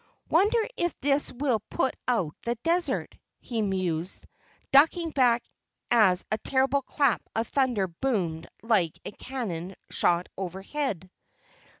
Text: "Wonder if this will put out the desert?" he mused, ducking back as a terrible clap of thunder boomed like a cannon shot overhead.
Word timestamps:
"Wonder 0.31 0.57
if 0.77 0.99
this 1.01 1.31
will 1.31 1.59
put 1.69 1.93
out 2.07 2.33
the 2.41 2.55
desert?" 2.63 3.13
he 3.39 3.61
mused, 3.61 4.25
ducking 4.71 5.11
back 5.11 5.43
as 5.91 6.25
a 6.31 6.39
terrible 6.39 6.81
clap 6.81 7.21
of 7.35 7.47
thunder 7.47 7.85
boomed 7.87 8.47
like 8.63 8.97
a 9.05 9.11
cannon 9.11 9.75
shot 9.91 10.25
overhead. 10.35 11.07